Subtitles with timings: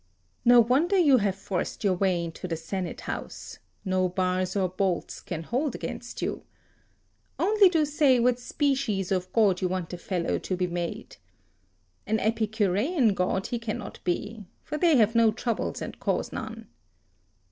[0.43, 4.67] "No wonder you have forced your way into the 8 Senate House: no bars or
[4.67, 6.41] bolts can hold against you.
[7.37, 11.17] Only do say what species of god you want the fellow to be made.
[12.07, 16.65] An Epicurean god he cannot be: for they have no troubles and cause none.